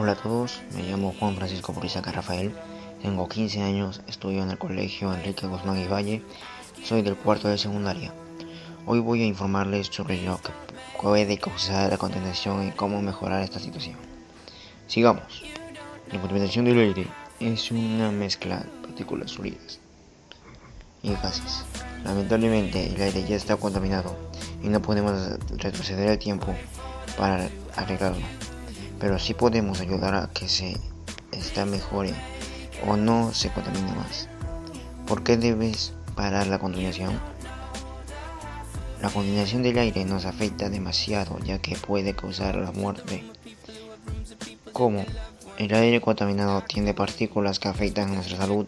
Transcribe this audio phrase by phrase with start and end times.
[0.00, 2.54] Hola a todos, me llamo Juan Francisco Purizaca Rafael,
[3.02, 6.22] tengo 15 años, estudio en el colegio Enrique Guzmán y Valle,
[6.84, 8.14] soy del cuarto de secundaria.
[8.86, 10.52] Hoy voy a informarles sobre lo que
[11.02, 13.96] puede causar la contaminación y cómo mejorar esta situación.
[14.86, 15.42] Sigamos.
[16.12, 17.08] La contaminación del aire
[17.40, 19.80] es una mezcla de partículas sólidas
[21.02, 21.64] y gases.
[22.04, 24.16] Lamentablemente el aire ya está contaminado
[24.62, 26.54] y no podemos retroceder el tiempo
[27.16, 28.24] para arreglarlo
[28.98, 30.76] pero sí podemos ayudar a que se
[31.32, 32.14] está mejore
[32.86, 34.28] o no se contamine más.
[35.06, 37.18] ¿Por qué debes parar la contaminación?
[39.00, 43.24] La contaminación del aire nos afecta demasiado ya que puede causar la muerte.
[44.72, 45.04] ¿Cómo?
[45.56, 48.66] El aire contaminado tiene partículas que afectan a nuestra salud.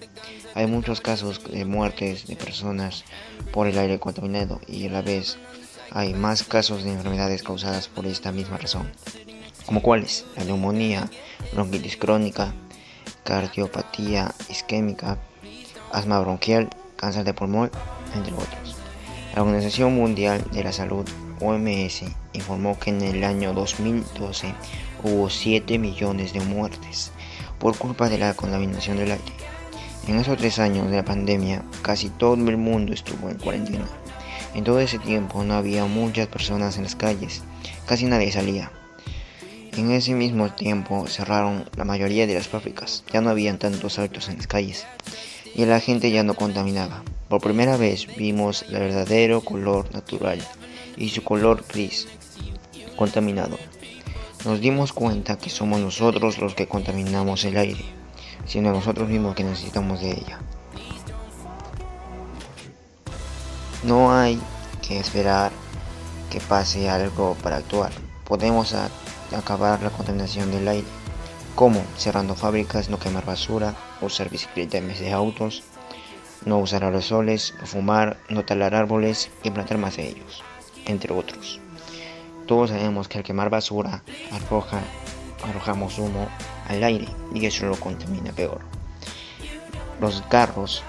[0.54, 3.04] Hay muchos casos de muertes de personas
[3.52, 5.38] por el aire contaminado y a la vez
[5.92, 8.90] hay más casos de enfermedades causadas por esta misma razón
[9.70, 11.08] como cuáles la neumonía,
[11.52, 12.52] bronquitis crónica,
[13.22, 15.16] cardiopatía isquémica,
[15.92, 17.70] asma bronquial, cáncer de pulmón,
[18.16, 18.76] entre otros.
[19.32, 21.08] La Organización Mundial de la Salud,
[21.40, 24.52] OMS, informó que en el año 2012
[25.04, 27.12] hubo 7 millones de muertes
[27.60, 29.34] por culpa de la contaminación del aire.
[30.08, 33.86] En esos tres años de la pandemia, casi todo el mundo estuvo en cuarentena.
[34.52, 37.44] En todo ese tiempo no había muchas personas en las calles,
[37.86, 38.72] casi nadie salía.
[39.76, 44.28] En ese mismo tiempo cerraron la mayoría de las fábricas, ya no habían tantos autos
[44.28, 44.86] en las calles
[45.54, 47.02] y la gente ya no contaminaba.
[47.28, 50.40] Por primera vez vimos el verdadero color natural
[50.96, 52.08] y su color gris
[52.96, 53.58] contaminado.
[54.44, 57.84] Nos dimos cuenta que somos nosotros los que contaminamos el aire,
[58.46, 60.40] sino nosotros mismos que necesitamos de ella.
[63.84, 64.40] No hay
[64.86, 65.52] que esperar
[66.30, 67.92] que pase algo para actuar.
[68.24, 68.74] Podemos
[69.36, 70.86] acabar la contaminación del aire,
[71.54, 75.62] como cerrando fábricas, no quemar basura, usar bicicleta en vez de autos,
[76.44, 80.42] no usar aerosoles, fumar, no talar árboles y plantar más de ellos,
[80.86, 81.60] entre otros.
[82.46, 84.02] Todos sabemos que al quemar basura
[84.32, 84.80] arroja,
[85.48, 86.28] arrojamos humo
[86.68, 88.60] al aire y eso lo contamina peor.
[90.00, 90.82] Los carros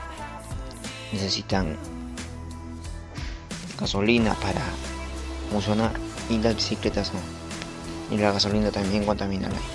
[1.12, 1.78] necesitan
[3.80, 4.62] gasolina para
[5.52, 5.92] funcionar
[6.30, 7.41] y las bicicletas no
[8.12, 9.66] y la gasolina también contamina el aire.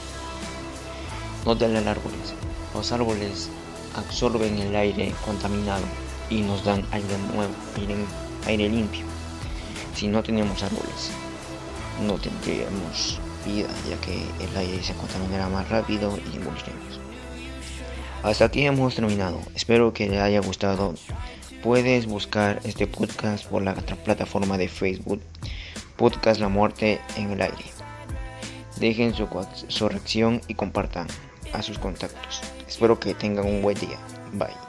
[1.45, 2.35] No talar árboles.
[2.75, 3.49] Los árboles
[3.97, 5.85] absorben el aire contaminado
[6.29, 7.55] y nos dan aire nuevo,
[8.47, 9.05] aire, limpio.
[9.95, 11.11] Si no tenemos árboles,
[12.07, 17.01] no tendríamos vida, ya que el aire se contaminará más rápido y moriremos.
[18.23, 19.41] Hasta aquí hemos terminado.
[19.55, 20.95] Espero que les haya gustado.
[21.63, 25.23] Puedes buscar este podcast por la plataforma de Facebook,
[25.97, 27.76] Podcast La Muerte en el Aire.
[28.77, 29.29] Dejen su,
[29.69, 31.07] su reacción y compartan
[31.53, 32.43] a sus contactos.
[32.69, 33.99] Espero que tengan un buen día.
[34.33, 34.66] Bye.